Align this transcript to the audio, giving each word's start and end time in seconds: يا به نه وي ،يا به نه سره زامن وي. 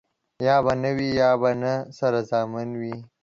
يا 0.47 0.55
به 0.63 0.73
نه 0.81 0.91
وي 0.97 1.09
،يا 1.21 1.31
به 1.41 1.51
نه 1.61 1.73
سره 1.97 2.19
زامن 2.29 2.69
وي. 2.81 2.95